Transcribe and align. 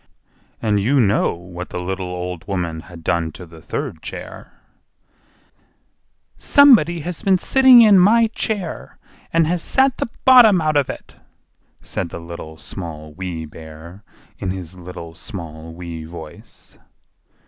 And 0.63 0.79
you 0.79 0.99
know 0.99 1.35
what 1.35 1.69
the 1.69 1.77
little 1.79 2.07
old 2.09 2.47
woman 2.47 2.79
had 2.79 3.03
done 3.03 3.31
to 3.33 3.45
the 3.45 3.61
third 3.61 4.01
chair. 4.01 4.51
"SOMEBODY 6.39 7.01
HAS 7.01 7.21
BEEN 7.21 7.37
SITTING 7.37 7.81
IN 7.83 7.99
MY 7.99 8.25
CHAIR, 8.33 8.97
AND 9.31 9.45
HAS 9.45 9.61
SAT 9.61 9.97
THE 9.97 10.09
BOTTOM 10.25 10.59
OUT 10.59 10.75
OF 10.77 10.89
IT!" 10.89 11.17
said 11.81 12.09
the 12.09 12.19
Little, 12.19 12.57
Small, 12.57 13.13
Wee 13.13 13.45
Bear, 13.45 14.03
in 14.39 14.49
his 14.49 14.75
little, 14.75 15.13
small, 15.13 15.71
wee 15.71 16.05
voice. 16.05 16.79